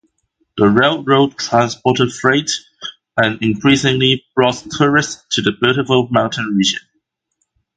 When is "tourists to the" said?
4.71-5.51